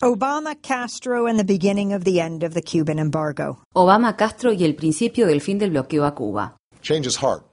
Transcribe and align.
Obama, 0.00 0.54
Castro, 0.62 1.26
and 1.26 1.38
the 1.38 1.44
beginning 1.44 1.92
of 1.92 2.04
the 2.04 2.20
end 2.20 2.44
of 2.44 2.54
the 2.54 2.62
Cuban 2.62 2.98
embargo. 3.00 3.58
Obama, 3.74 4.16
Castro 4.16 4.52
y 4.52 4.64
el 4.64 4.74
principio 4.74 5.26
del 5.26 5.40
fin 5.40 5.58
del 5.58 5.70
bloqueo 5.70 6.04
a 6.04 6.14
Cuba. 6.14 6.56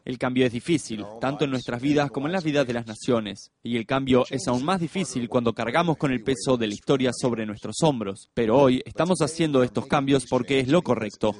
El 0.05 0.19
cambio 0.19 0.45
es 0.45 0.53
difícil, 0.53 1.03
tanto 1.19 1.45
en 1.45 1.49
nuestras 1.49 1.81
vidas 1.81 2.11
como 2.11 2.27
en 2.27 2.33
las 2.33 2.43
vidas 2.43 2.67
de 2.67 2.73
las 2.73 2.85
naciones. 2.85 3.51
Y 3.63 3.75
el 3.75 3.87
cambio 3.87 4.23
es 4.29 4.47
aún 4.47 4.63
más 4.63 4.79
difícil 4.79 5.27
cuando 5.27 5.53
cargamos 5.53 5.97
con 5.97 6.11
el 6.11 6.21
peso 6.21 6.57
de 6.57 6.67
la 6.67 6.75
historia 6.75 7.09
sobre 7.11 7.43
nuestros 7.47 7.77
hombros. 7.81 8.29
Pero 8.35 8.55
hoy 8.55 8.83
estamos 8.85 9.23
haciendo 9.23 9.63
estos 9.63 9.87
cambios 9.87 10.27
porque 10.29 10.59
es 10.59 10.67
lo 10.67 10.83
correcto. 10.83 11.33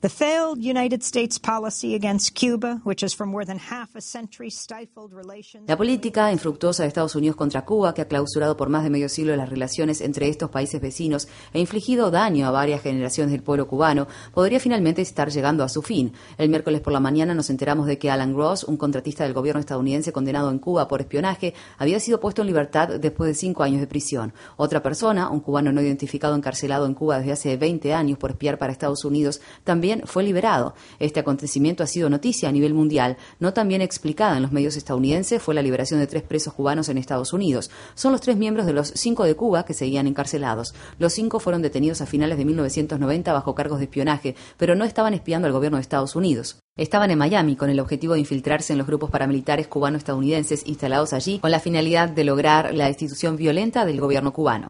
The 0.00 0.08
failed 0.08 0.58
United 0.58 1.02
States 1.02 1.40
policy 1.40 1.96
against 1.96 2.38
Cuba, 2.38 2.80
which 2.84 3.02
has 3.02 3.16
for 3.16 3.26
more 3.26 3.44
than 3.44 3.58
half 3.58 3.96
a 3.96 4.00
century 4.00 4.52
stifled 4.52 5.12
relations. 5.12 5.68
La 5.68 5.76
política 5.76 6.30
infructuosa 6.30 6.84
de 6.84 6.88
Estados 6.88 7.16
Unidos 7.16 7.34
contra 7.34 7.64
Cuba, 7.64 7.94
que 7.94 8.02
ha 8.02 8.06
clausurado 8.06 8.56
por 8.56 8.68
más 8.68 8.84
de 8.84 8.90
medio 8.90 9.08
siglo 9.08 9.34
las 9.34 9.48
relaciones 9.48 10.00
entre 10.02 10.28
estos 10.28 10.50
países 10.50 10.80
vecinos 10.80 11.26
e 11.52 11.58
infligido 11.58 12.12
daño 12.12 12.46
a 12.46 12.52
varias 12.52 12.80
generaciones 12.80 13.32
del 13.32 13.42
pueblo 13.42 13.66
cubano, 13.66 14.06
podría 14.32 14.60
finalmente 14.60 15.02
estar 15.02 15.32
llegando 15.32 15.64
a 15.64 15.68
su 15.68 15.82
fin. 15.82 16.12
El 16.38 16.48
miércoles 16.48 16.80
por 16.80 16.91
la 16.92 17.00
mañana 17.00 17.34
nos 17.34 17.50
enteramos 17.50 17.86
de 17.86 17.98
que 17.98 18.10
Alan 18.10 18.34
Ross, 18.34 18.64
un 18.64 18.76
contratista 18.76 19.24
del 19.24 19.32
gobierno 19.32 19.60
estadounidense 19.60 20.12
condenado 20.12 20.50
en 20.50 20.58
Cuba 20.58 20.88
por 20.88 21.00
espionaje, 21.00 21.54
había 21.78 21.98
sido 22.00 22.20
puesto 22.20 22.42
en 22.42 22.48
libertad 22.48 22.88
después 23.00 23.28
de 23.28 23.34
cinco 23.34 23.62
años 23.62 23.80
de 23.80 23.86
prisión. 23.86 24.32
Otra 24.56 24.82
persona, 24.82 25.30
un 25.30 25.40
cubano 25.40 25.72
no 25.72 25.80
identificado 25.80 26.34
encarcelado 26.34 26.86
en 26.86 26.94
Cuba 26.94 27.18
desde 27.18 27.32
hace 27.32 27.56
20 27.56 27.94
años 27.94 28.18
por 28.18 28.30
espiar 28.30 28.58
para 28.58 28.72
Estados 28.72 29.04
Unidos, 29.04 29.40
también 29.64 30.02
fue 30.06 30.22
liberado. 30.22 30.74
Este 30.98 31.20
acontecimiento 31.20 31.82
ha 31.82 31.86
sido 31.86 32.10
noticia 32.10 32.48
a 32.48 32.52
nivel 32.52 32.74
mundial. 32.74 33.16
No 33.40 33.52
tan 33.52 33.68
bien 33.68 33.82
explicada 33.82 34.36
en 34.36 34.42
los 34.42 34.52
medios 34.52 34.76
estadounidenses 34.76 35.42
fue 35.42 35.54
la 35.54 35.62
liberación 35.62 36.00
de 36.00 36.06
tres 36.06 36.22
presos 36.22 36.54
cubanos 36.54 36.88
en 36.88 36.98
Estados 36.98 37.32
Unidos. 37.32 37.70
Son 37.94 38.12
los 38.12 38.20
tres 38.20 38.36
miembros 38.36 38.66
de 38.66 38.72
los 38.72 38.88
cinco 38.88 39.24
de 39.24 39.34
Cuba 39.34 39.64
que 39.64 39.74
seguían 39.74 40.06
encarcelados. 40.06 40.74
Los 40.98 41.12
cinco 41.12 41.40
fueron 41.40 41.62
detenidos 41.62 42.00
a 42.00 42.06
finales 42.06 42.38
de 42.38 42.44
1990 42.44 43.32
bajo 43.32 43.54
cargos 43.54 43.78
de 43.78 43.84
espionaje, 43.84 44.36
pero 44.56 44.74
no 44.74 44.84
estaban 44.84 45.14
espiando 45.14 45.46
al 45.46 45.52
gobierno 45.52 45.78
de 45.78 45.82
Estados 45.82 46.16
Unidos. 46.16 46.62
Estaban 46.74 47.10
en 47.10 47.18
Miami 47.18 47.54
con 47.54 47.68
el 47.68 47.80
objetivo 47.80 48.14
de 48.14 48.20
infiltrarse 48.20 48.72
en 48.72 48.78
los 48.78 48.86
grupos 48.86 49.10
paramilitares 49.10 49.68
cubano-estadounidenses 49.68 50.62
instalados 50.66 51.12
allí 51.12 51.38
con 51.38 51.50
la 51.50 51.60
finalidad 51.60 52.08
de 52.08 52.24
lograr 52.24 52.72
la 52.72 52.86
destitución 52.86 53.36
violenta 53.36 53.84
del 53.84 54.00
gobierno 54.00 54.32
cubano. 54.32 54.68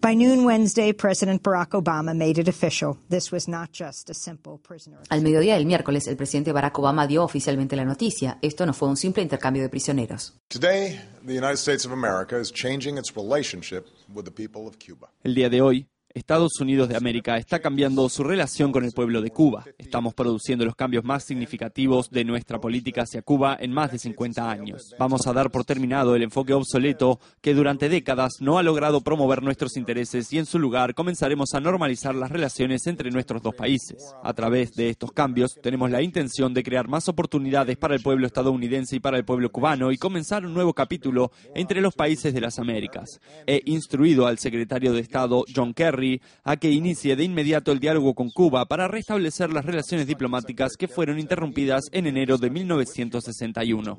By 0.00 0.14
noon 0.14 0.46
Wednesday, 0.46 0.92
President 0.92 1.42
Barack 1.42 1.74
Obama 1.74 2.14
made 2.14 2.40
it 2.40 2.48
official. 2.48 2.96
This 3.10 3.32
was 3.32 3.48
not 3.48 3.70
just 3.72 4.08
a 4.08 4.14
simple 4.14 4.58
prisoner. 4.66 5.00
Al 5.10 5.22
mediodía 5.22 5.54
del 5.56 5.66
miércoles, 5.66 6.06
el 6.06 6.16
presidente 6.16 6.52
Barack 6.52 6.78
Obama 6.78 7.06
dio 7.08 7.24
oficialmente 7.24 7.74
la 7.74 7.84
noticia. 7.84 8.38
Esto 8.40 8.64
no 8.64 8.72
fue 8.72 8.88
un 8.88 8.96
simple 8.96 9.22
intercambio 9.22 9.62
de 9.62 9.68
prisioneros. 9.68 10.38
Today, 10.48 11.00
the 11.26 11.36
United 11.36 11.56
States 11.58 11.84
of 11.84 11.92
America 11.92 12.38
is 12.40 12.52
changing 12.52 12.96
its 12.96 13.14
relationship 13.16 13.86
with 14.08 14.24
the 14.24 14.30
people 14.30 14.68
of 14.68 14.76
Cuba. 14.78 15.10
El 15.24 15.34
día 15.34 15.50
de 15.50 15.60
hoy, 15.60 15.86
Estados 16.12 16.58
Unidos 16.60 16.88
de 16.88 16.96
América 16.96 17.36
está 17.36 17.60
cambiando 17.60 18.08
su 18.08 18.24
relación 18.24 18.72
con 18.72 18.84
el 18.84 18.90
pueblo 18.90 19.22
de 19.22 19.30
Cuba. 19.30 19.64
Estamos 19.78 20.12
produciendo 20.12 20.64
los 20.64 20.74
cambios 20.74 21.04
más 21.04 21.22
significativos 21.22 22.10
de 22.10 22.24
nuestra 22.24 22.60
política 22.60 23.02
hacia 23.02 23.22
Cuba 23.22 23.56
en 23.60 23.72
más 23.72 23.92
de 23.92 24.00
50 24.00 24.50
años. 24.50 24.92
Vamos 24.98 25.28
a 25.28 25.32
dar 25.32 25.52
por 25.52 25.64
terminado 25.64 26.16
el 26.16 26.24
enfoque 26.24 26.52
obsoleto 26.52 27.20
que 27.40 27.54
durante 27.54 27.88
décadas 27.88 28.32
no 28.40 28.58
ha 28.58 28.64
logrado 28.64 29.02
promover 29.02 29.40
nuestros 29.40 29.76
intereses 29.76 30.32
y 30.32 30.38
en 30.38 30.46
su 30.46 30.58
lugar 30.58 30.94
comenzaremos 30.94 31.54
a 31.54 31.60
normalizar 31.60 32.16
las 32.16 32.30
relaciones 32.30 32.88
entre 32.88 33.12
nuestros 33.12 33.40
dos 33.40 33.54
países. 33.54 34.12
A 34.24 34.34
través 34.34 34.72
de 34.72 34.90
estos 34.90 35.12
cambios 35.12 35.60
tenemos 35.62 35.92
la 35.92 36.02
intención 36.02 36.52
de 36.54 36.64
crear 36.64 36.88
más 36.88 37.08
oportunidades 37.08 37.76
para 37.76 37.94
el 37.94 38.02
pueblo 38.02 38.26
estadounidense 38.26 38.96
y 38.96 39.00
para 39.00 39.16
el 39.16 39.24
pueblo 39.24 39.52
cubano 39.52 39.92
y 39.92 39.96
comenzar 39.96 40.44
un 40.44 40.54
nuevo 40.54 40.74
capítulo 40.74 41.30
entre 41.54 41.80
los 41.80 41.94
países 41.94 42.34
de 42.34 42.40
las 42.40 42.58
Américas. 42.58 43.20
He 43.46 43.62
instruido 43.66 44.26
al 44.26 44.38
secretario 44.38 44.92
de 44.92 45.00
Estado 45.00 45.44
John 45.54 45.72
Kerry 45.72 45.99
a 46.44 46.56
que 46.56 46.70
inicie 46.70 47.16
de 47.16 47.24
inmediato 47.24 47.72
el 47.72 47.80
diálogo 47.80 48.14
con 48.14 48.30
Cuba 48.30 48.66
para 48.66 48.88
restablecer 48.88 49.50
las 49.50 49.64
relaciones 49.64 50.06
diplomáticas 50.06 50.76
que 50.76 50.88
fueron 50.88 51.18
interrumpidas 51.18 51.84
en 51.92 52.06
enero 52.06 52.38
de 52.38 52.50
1961. 52.50 53.98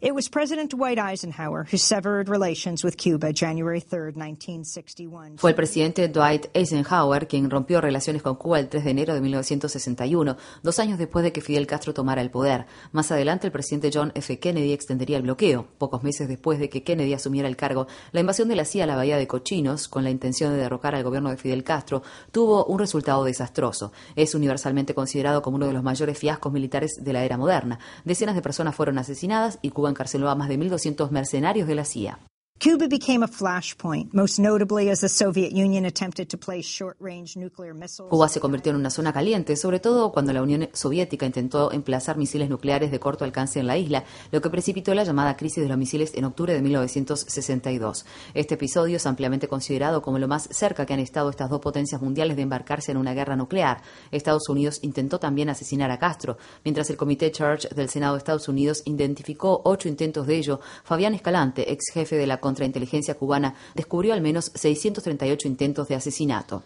It 0.00 0.14
was 0.14 0.28
President 0.28 0.70
Dwight 0.70 0.98
Eisenhower 0.98 1.66
who 1.70 1.78
severed 1.78 2.28
relations 2.28 2.84
with 2.84 2.96
Cuba 2.96 3.32
January 3.32 3.80
3, 3.80 4.16
1961. 4.16 5.38
Fue 5.38 5.50
el 5.50 5.56
presidente 5.56 6.08
Dwight 6.08 6.46
Eisenhower 6.54 7.26
quien 7.26 7.50
rompió 7.50 7.80
relaciones 7.80 8.22
con 8.22 8.36
Cuba 8.36 8.58
el 8.58 8.68
3 8.68 8.84
de 8.84 8.90
enero 8.90 9.14
de 9.14 9.20
1961, 9.20 10.36
dos 10.62 10.78
años 10.78 10.98
después 10.98 11.24
de 11.24 11.32
que 11.32 11.40
Fidel 11.40 11.66
Castro 11.66 11.94
tomara 11.94 12.22
el 12.22 12.30
poder. 12.30 12.66
Más 12.92 13.10
adelante, 13.12 13.46
el 13.46 13.52
presidente 13.52 13.90
John 13.92 14.12
F. 14.14 14.38
Kennedy 14.38 14.72
extendería 14.72 15.16
el 15.16 15.22
bloqueo. 15.22 15.66
Pocos 15.78 16.02
meses 16.02 16.28
después 16.28 16.58
de 16.58 16.68
que 16.68 16.82
Kennedy 16.82 17.11
asumiera 17.14 17.48
el 17.48 17.56
cargo, 17.56 17.86
la 18.12 18.20
invasión 18.20 18.48
de 18.48 18.56
la 18.56 18.64
CIA 18.64 18.84
a 18.84 18.86
la 18.86 18.96
Bahía 18.96 19.16
de 19.16 19.26
Cochinos, 19.26 19.88
con 19.88 20.04
la 20.04 20.10
intención 20.10 20.52
de 20.52 20.58
derrocar 20.58 20.94
al 20.94 21.04
gobierno 21.04 21.30
de 21.30 21.36
Fidel 21.36 21.64
Castro, 21.64 22.02
tuvo 22.30 22.64
un 22.64 22.78
resultado 22.78 23.24
desastroso. 23.24 23.92
Es 24.16 24.34
universalmente 24.34 24.94
considerado 24.94 25.42
como 25.42 25.56
uno 25.56 25.66
de 25.66 25.72
los 25.72 25.82
mayores 25.82 26.18
fiascos 26.18 26.52
militares 26.52 26.92
de 27.00 27.12
la 27.12 27.24
era 27.24 27.36
moderna. 27.36 27.78
Decenas 28.04 28.34
de 28.34 28.42
personas 28.42 28.74
fueron 28.74 28.98
asesinadas 28.98 29.58
y 29.62 29.70
Cuba 29.70 29.90
encarceló 29.90 30.30
a 30.30 30.34
más 30.34 30.48
de 30.48 30.58
1.200 30.58 31.10
mercenarios 31.10 31.68
de 31.68 31.74
la 31.74 31.84
CIA. 31.84 32.18
Cuba 32.62 32.86
became 32.86 33.24
a 33.24 33.26
flashpoint, 33.26 34.14
most 34.14 34.38
notably 34.38 34.88
as 34.88 35.00
the 35.00 35.08
Soviet 35.08 35.50
Union 35.50 35.84
attempted 35.84 36.28
to 36.28 36.38
place 36.38 36.64
short-range 36.64 37.36
nuclear 37.36 37.74
missiles. 37.74 38.08
Cuba 38.08 38.28
se 38.28 38.38
convirtió 38.38 38.70
en 38.70 38.76
una 38.76 38.88
zona 38.88 39.12
caliente, 39.12 39.56
sobre 39.56 39.80
todo 39.80 40.12
cuando 40.12 40.32
la 40.32 40.42
Unión 40.42 40.68
Soviética 40.72 41.26
intentó 41.26 41.72
emplazar 41.72 42.16
misiles 42.16 42.48
nucleares 42.48 42.92
de 42.92 43.00
corto 43.00 43.24
alcance 43.24 43.58
en 43.58 43.66
la 43.66 43.78
isla, 43.78 44.04
lo 44.30 44.40
que 44.40 44.48
precipitó 44.48 44.94
la 44.94 45.02
llamada 45.02 45.36
crisis 45.36 45.60
de 45.60 45.68
los 45.68 45.76
misiles 45.76 46.12
en 46.14 46.24
octubre 46.24 46.54
de 46.54 46.62
1962. 46.62 48.06
Este 48.32 48.54
episodio 48.54 48.98
es 48.98 49.06
ampliamente 49.06 49.48
considerado 49.48 50.00
como 50.00 50.20
lo 50.20 50.28
más 50.28 50.48
cerca 50.52 50.86
que 50.86 50.94
han 50.94 51.00
estado 51.00 51.30
estas 51.30 51.50
dos 51.50 51.60
potencias 51.60 52.00
mundiales 52.00 52.36
de 52.36 52.42
embarcarse 52.42 52.92
en 52.92 52.98
una 52.98 53.12
guerra 53.12 53.34
nuclear. 53.34 53.82
Estados 54.12 54.48
Unidos 54.48 54.78
intentó 54.82 55.18
también 55.18 55.50
asesinar 55.50 55.90
a 55.90 55.98
Castro, 55.98 56.36
mientras 56.62 56.88
el 56.90 56.96
Comité 56.96 57.32
Church 57.32 57.68
del 57.70 57.88
Senado 57.88 58.14
de 58.14 58.18
Estados 58.18 58.46
Unidos 58.46 58.82
identificó 58.84 59.62
ocho 59.64 59.88
intentos 59.88 60.28
de 60.28 60.36
ello. 60.36 60.60
Fabián 60.84 61.14
Escalante, 61.14 61.72
ex 61.72 61.90
jefe 61.92 62.14
de 62.14 62.28
la 62.28 62.38
contrainteligencia 62.52 63.14
cubana 63.14 63.54
descubrió 63.74 64.12
al 64.12 64.20
menos 64.20 64.52
638 64.54 65.48
intentos 65.48 65.88
de 65.88 65.94
asesinato. 65.94 66.64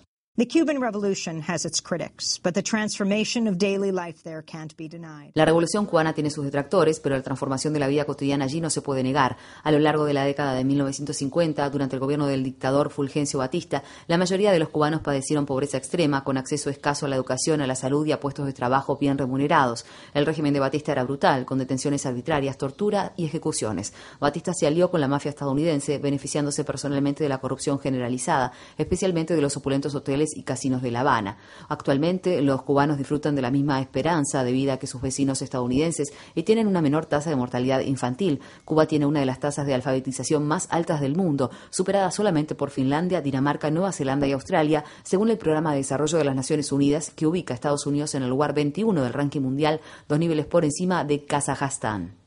La 5.33 5.47
revolución 5.47 5.87
cubana 5.87 6.13
tiene 6.13 6.29
sus 6.29 6.45
detractores, 6.45 7.01
pero 7.01 7.17
la 7.17 7.23
transformación 7.23 7.73
de 7.73 7.81
la 7.81 7.87
vida 7.87 8.05
cotidiana 8.05 8.45
allí 8.45 8.61
no 8.61 8.69
se 8.69 8.83
puede 8.83 9.03
negar. 9.03 9.39
A 9.63 9.73
lo 9.73 9.79
largo 9.79 10.05
de 10.05 10.13
la 10.13 10.25
década 10.25 10.53
de 10.53 10.63
1950, 10.63 11.71
durante 11.71 11.97
el 11.97 12.01
gobierno 12.01 12.27
del 12.27 12.45
dictador 12.45 12.91
Fulgencio 12.91 13.39
Batista, 13.39 13.83
la 14.09 14.19
mayoría 14.19 14.53
de 14.53 14.59
los 14.59 14.69
cubanos 14.69 15.01
padecieron 15.01 15.47
pobreza 15.47 15.79
extrema, 15.79 16.23
con 16.23 16.37
acceso 16.37 16.69
escaso 16.69 17.07
a 17.07 17.09
la 17.09 17.17
educación, 17.17 17.63
a 17.63 17.67
la 17.67 17.75
salud 17.75 18.05
y 18.05 18.13
a 18.13 18.21
puestos 18.21 18.45
de 18.45 18.53
trabajo 18.53 18.99
bien 18.99 19.17
remunerados. 19.17 19.87
El 20.13 20.27
régimen 20.27 20.53
de 20.53 20.61
Batista 20.61 20.93
era 20.93 21.05
brutal, 21.05 21.47
con 21.47 21.57
detenciones 21.57 22.05
arbitrarias, 22.05 22.59
tortura 22.59 23.15
y 23.17 23.25
ejecuciones. 23.25 23.95
Batista 24.21 24.53
se 24.53 24.67
alió 24.67 24.91
con 24.91 25.01
la 25.01 25.09
mafia 25.09 25.31
estadounidense, 25.31 25.97
beneficiándose 25.97 26.63
personalmente 26.63 27.25
de 27.25 27.31
la 27.31 27.39
corrupción 27.39 27.79
generalizada, 27.79 28.53
especialmente 28.77 29.35
de 29.35 29.41
los 29.41 29.57
opulentos 29.57 29.95
hoteles 29.95 30.26
y 30.35 30.43
casinos 30.43 30.83
de 30.83 30.91
La 30.91 31.01
Habana. 31.01 31.37
Actualmente, 31.69 32.41
los 32.43 32.63
cubanos 32.63 32.99
disfrutan 32.99 33.35
de 33.35 33.43
la 33.43 33.51
misma 33.51 33.81
esperanza 33.81 34.43
de 34.43 34.53
vida 34.53 34.79
que 34.79 34.87
sus 34.87 35.03
vecinos 35.03 35.43
estadounidenses 35.43 36.13
y 36.35 36.45
tienen 36.45 36.67
una 36.67 36.83
menor 36.83 37.07
tasa 37.07 37.31
de 37.31 37.37
mortalidad 37.37 37.81
infantil. 37.81 38.41
Cuba 38.65 38.87
tiene 38.87 39.07
una 39.07 39.21
de 39.21 39.27
las 39.27 39.41
tasas 39.41 39.67
de 39.67 39.75
alfabetización 39.75 40.47
más 40.47 40.69
altas 40.71 41.01
del 41.01 41.17
mundo, 41.17 41.51
superada 41.71 42.11
solamente 42.11 42.55
por 42.55 42.71
Finlandia, 42.71 43.21
Dinamarca, 43.21 43.71
Nueva 43.71 43.93
Zelanda 43.93 44.27
y 44.27 44.33
Australia, 44.33 44.85
según 45.03 45.31
el 45.31 45.39
Programa 45.39 45.73
de 45.73 45.79
Desarrollo 45.79 46.19
de 46.19 46.25
las 46.25 46.37
Naciones 46.37 46.73
Unidas, 46.73 47.11
que 47.11 47.27
ubica 47.27 47.55
a 47.55 47.57
Estados 47.57 47.87
Unidos 47.87 48.15
en 48.15 48.23
el 48.23 48.31
lugar 48.31 48.55
21 48.55 49.03
del 49.03 49.13
ranking 49.13 49.43
mundial, 49.43 49.81
dos 50.09 50.19
niveles 50.19 50.47
por 50.47 50.65
encima 50.65 51.05
de 51.05 51.25
Kazajstán. 51.25 52.26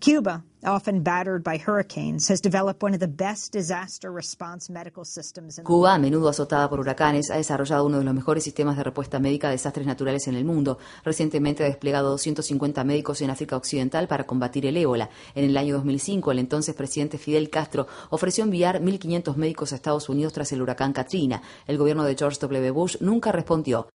Cuba, 0.00 0.44
often 0.64 1.02
battered 1.02 1.42
by 1.42 1.58
hurricanes, 1.58 2.30
has 2.30 2.40
developed 2.40 2.80
one 2.84 2.94
of 2.94 3.00
the 3.00 3.08
best 3.08 3.52
disaster 3.52 4.12
response 4.12 4.70
medical 4.70 5.04
systems 5.04 5.58
in 5.58 5.64
the 5.64 5.66
Cuba, 5.66 5.94
a 5.94 5.98
menudo 5.98 6.28
azotada 6.28 6.68
por 6.68 6.78
huracanes, 6.78 7.32
ha 7.32 7.36
desarrollado 7.36 7.84
uno 7.84 7.98
de 7.98 8.04
los 8.04 8.14
mejores 8.14 8.44
sistemas 8.44 8.76
de 8.76 8.84
respuesta 8.84 9.18
médica 9.18 9.48
a 9.48 9.50
desastres 9.50 9.88
naturales 9.88 10.28
en 10.28 10.36
el 10.36 10.44
mundo. 10.44 10.78
Recientemente 11.04 11.64
ha 11.64 11.66
desplegado 11.66 12.10
250 12.10 12.84
médicos 12.84 13.20
en 13.22 13.30
África 13.30 13.56
Occidental 13.56 14.06
para 14.06 14.24
combatir 14.24 14.66
el 14.66 14.76
ébola. 14.76 15.10
En 15.34 15.44
el 15.44 15.56
año 15.56 15.74
2005, 15.74 16.30
el 16.30 16.38
entonces 16.38 16.76
presidente 16.76 17.18
Fidel 17.18 17.50
Castro 17.50 17.88
ofreció 18.10 18.44
enviar 18.44 18.80
1.500 18.80 19.34
médicos 19.34 19.72
a 19.72 19.76
Estados 19.76 20.08
Unidos 20.08 20.32
tras 20.32 20.52
el 20.52 20.62
huracán 20.62 20.92
Katrina. 20.92 21.42
El 21.66 21.76
gobierno 21.76 22.04
de 22.04 22.14
George 22.14 22.38
W. 22.40 22.70
Bush 22.70 22.98
nunca 23.00 23.32
respondió. 23.32 23.88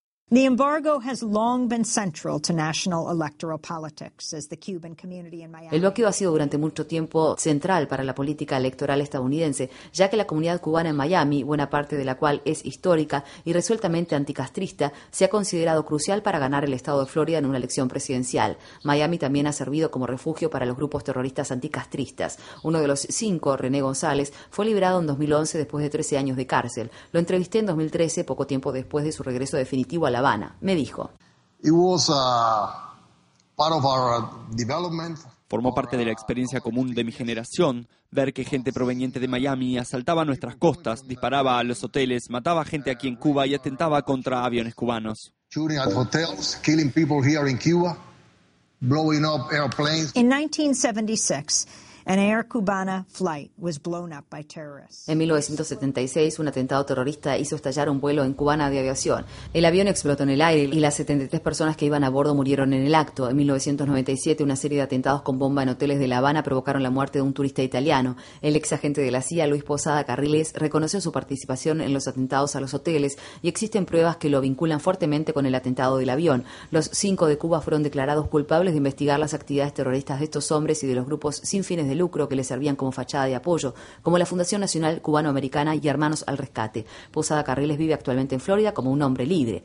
El 5.72 5.82
bloqueo 5.82 6.08
ha 6.08 6.12
sido 6.12 6.32
durante 6.32 6.58
mucho 6.58 6.88
tiempo 6.88 7.36
central 7.38 7.88
para 7.88 8.04
la 8.04 8.16
política 8.16 8.58
electoral 8.58 9.02
estadounidense, 9.02 9.70
ya 9.94 10.10
que 10.10 10.18
la 10.18 10.26
comunidad 10.26 10.60
cubana 10.60 10.90
en 10.90 10.96
Miami, 10.96 11.44
buena 11.44 11.70
parte 11.70 11.98
de 11.98 12.06
la 12.06 12.16
cual 12.16 12.42
es 12.46 12.66
histórica 12.66 13.24
y 13.46 13.54
resueltamente 13.54 14.16
anticastrista, 14.16 14.92
se 15.12 15.26
ha 15.26 15.30
considerado 15.30 15.86
crucial 15.86 16.24
para 16.24 16.40
ganar 16.40 16.66
el 16.66 16.74
estado 16.74 17.02
de 17.02 17.12
Florida 17.12 17.38
en 17.38 17.46
una 17.46 17.60
elección 17.60 17.88
presidencial. 17.88 18.58
Miami 18.84 19.20
también 19.20 19.46
ha 19.46 19.52
servido 19.52 19.92
como 19.92 20.08
refugio 20.08 20.50
para 20.50 20.66
los 20.66 20.76
grupos 20.76 21.04
terroristas 21.04 21.52
anticastristas. 21.52 22.40
Uno 22.64 22.82
de 22.82 22.88
los 22.88 23.02
cinco, 23.02 23.56
René 23.56 23.82
González, 23.82 24.34
fue 24.50 24.66
liberado 24.66 25.00
en 25.00 25.06
2011 25.06 25.60
después 25.60 25.84
de 25.84 25.92
13 25.92 26.18
años 26.18 26.38
de 26.38 26.48
cárcel. 26.48 26.90
Lo 27.12 27.20
entrevisté 27.20 27.60
en 27.60 27.68
2013, 27.68 28.24
poco 28.24 28.48
tiempo 28.48 28.72
después 28.72 29.06
de 29.06 29.12
su 29.12 29.22
regreso 29.22 29.58
definitivo 29.58 30.08
a 30.08 30.12
la 30.14 30.20
Habana. 30.20 30.56
Me 30.62 30.76
dijo. 30.76 31.12
Uh, 31.64 31.98
Formó 35.50 35.76
parte 35.76 35.98
de 35.98 36.06
la 36.06 36.12
experiencia 36.12 36.62
común 36.62 36.96
de 36.96 37.04
mi 37.04 37.12
generación, 37.12 37.88
ver 38.10 38.34
que 38.34 38.44
gente 38.44 38.74
proveniente 38.74 39.20
de 39.20 39.28
Miami 39.28 39.78
asaltaba 39.78 40.26
nuestras 40.26 40.56
costas, 40.56 41.08
disparaba 41.08 41.60
a 41.60 41.64
los 41.64 41.84
hoteles, 41.84 42.30
mataba 42.30 42.62
a 42.62 42.66
gente 42.66 42.90
aquí 42.90 43.08
en 43.08 43.16
Cuba 43.16 43.46
y 43.46 43.54
atentaba 43.54 44.02
contra 44.02 44.46
aviones 44.46 44.74
cubanos. 44.74 45.34
En 50.16 50.28
1976, 50.28 51.68
en 55.08 55.18
1976, 55.18 56.40
un 56.40 56.48
atentado 56.48 56.86
terrorista 56.86 57.38
hizo 57.38 57.56
estallar 57.56 57.90
un 57.90 58.02
vuelo 58.02 58.24
en 58.24 58.34
Cubana 58.34 58.70
de 58.70 58.80
aviación. 58.80 59.26
El 59.54 59.66
avión 59.66 59.88
explotó 59.88 60.24
en 60.24 60.30
el 60.30 60.42
aire 60.42 60.64
y 60.64 60.80
las 60.80 60.96
73 60.96 61.42
personas 61.42 61.78
que 61.78 61.86
iban 61.86 62.04
a 62.04 62.10
bordo 62.10 62.36
murieron 62.36 62.74
en 62.74 62.86
el 62.86 62.96
acto. 62.96 63.30
En 63.30 63.38
1997, 63.38 64.44
una 64.44 64.56
serie 64.56 64.78
de 64.78 64.84
atentados 64.84 65.22
con 65.22 65.40
bomba 65.40 65.64
en 65.64 65.70
hoteles 65.70 66.00
de 66.00 66.08
La 66.08 66.18
Habana 66.18 66.44
provocaron 66.44 66.84
la 66.84 66.90
muerte 66.90 67.20
de 67.20 67.24
un 67.24 67.34
turista 67.34 67.64
italiano. 67.64 68.18
El 68.42 68.56
ex 68.56 68.74
agente 68.74 69.02
de 69.02 69.12
la 69.12 69.22
CIA, 69.22 69.48
Luis 69.48 69.64
Posada 69.64 70.04
Carriles, 70.04 70.54
reconoció 70.56 71.00
su 71.00 71.12
participación 71.12 71.82
en 71.82 71.94
los 71.94 72.08
atentados 72.08 72.56
a 72.56 72.62
los 72.62 72.74
hoteles 72.74 73.18
y 73.42 73.48
existen 73.48 73.86
pruebas 73.86 74.18
que 74.18 74.30
lo 74.30 74.42
vinculan 74.42 74.80
fuertemente 74.80 75.34
con 75.34 75.46
el 75.46 75.56
atentado 75.56 75.98
del 75.98 76.10
avión. 76.10 76.44
Los 76.72 76.90
cinco 76.92 77.28
de 77.28 77.38
Cuba 77.38 77.62
fueron 77.62 77.84
declarados 77.84 78.28
culpables 78.28 78.74
de 78.74 78.78
investigar 78.78 79.20
las 79.20 79.34
actividades 79.34 79.74
terroristas 79.74 80.20
de 80.20 80.26
estos 80.26 80.52
hombres 80.52 80.84
y 80.84 80.88
de 80.88 80.96
los 80.96 81.06
grupos 81.06 81.38
sin 81.38 81.64
fines 81.64 81.88
de 81.94 82.00
lucro 82.00 82.28
que 82.28 82.36
le 82.36 82.44
servían 82.44 82.76
como 82.76 82.92
fachada 82.92 83.26
de 83.26 83.36
apoyo, 83.36 83.74
como 84.02 84.18
la 84.18 84.26
Fundación 84.26 84.62
Nacional 84.62 85.02
Cubano-Americana 85.02 85.76
y 85.76 85.88
Hermanos 85.88 86.24
al 86.28 86.38
Rescate. 86.38 86.86
Posada 87.12 87.44
Carriles 87.44 87.78
vive 87.78 87.94
actualmente 87.94 88.36
en 88.36 88.42
Florida 88.42 88.74
como 88.74 88.92
un 88.92 89.02
hombre 89.02 89.26
libre. 89.26 89.64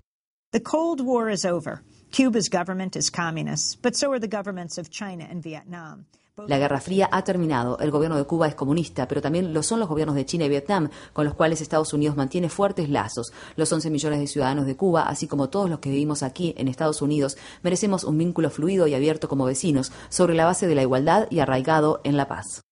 The 0.52 0.62
Cold 0.62 1.00
War 1.00 1.30
is 1.30 1.44
over. 1.44 1.82
Cuba's 2.10 2.48
government 2.48 2.96
is 2.96 3.10
communist, 3.10 3.82
but 3.82 3.94
so 3.94 4.10
are 4.10 4.20
the 4.20 4.28
governments 4.28 4.78
of 4.78 4.88
China 4.88 5.26
and 5.30 5.42
Vietnam. 5.42 6.06
La 6.46 6.58
Guerra 6.58 6.80
Fría 6.80 7.08
ha 7.10 7.22
terminado. 7.22 7.78
El 7.78 7.90
gobierno 7.90 8.16
de 8.16 8.24
Cuba 8.24 8.46
es 8.46 8.54
comunista, 8.54 9.08
pero 9.08 9.20
también 9.20 9.52
lo 9.52 9.62
son 9.62 9.80
los 9.80 9.88
gobiernos 9.88 10.14
de 10.14 10.26
China 10.26 10.44
y 10.44 10.48
Vietnam, 10.48 10.88
con 11.12 11.24
los 11.24 11.34
cuales 11.34 11.60
Estados 11.60 11.92
Unidos 11.92 12.16
mantiene 12.16 12.48
fuertes 12.48 12.88
lazos. 12.88 13.32
Los 13.56 13.72
11 13.72 13.90
millones 13.90 14.20
de 14.20 14.26
ciudadanos 14.26 14.66
de 14.66 14.76
Cuba, 14.76 15.02
así 15.02 15.26
como 15.26 15.48
todos 15.48 15.68
los 15.68 15.80
que 15.80 15.90
vivimos 15.90 16.22
aquí 16.22 16.54
en 16.56 16.68
Estados 16.68 17.02
Unidos, 17.02 17.36
merecemos 17.62 18.04
un 18.04 18.18
vínculo 18.18 18.50
fluido 18.50 18.86
y 18.86 18.94
abierto 18.94 19.28
como 19.28 19.44
vecinos, 19.44 19.92
sobre 20.08 20.34
la 20.34 20.44
base 20.44 20.66
de 20.66 20.74
la 20.74 20.82
igualdad 20.82 21.26
y 21.30 21.40
arraigado 21.40 22.00
en 22.04 22.16
la 22.16 22.28
paz. 22.28 22.67